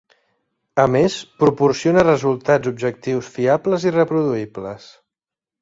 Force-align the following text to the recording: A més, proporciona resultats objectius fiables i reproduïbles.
A 0.83 0.85
més, 0.93 1.17
proporciona 1.43 2.05
resultats 2.07 2.71
objectius 2.73 3.31
fiables 3.37 3.89
i 3.91 3.97
reproduïbles. 3.99 4.93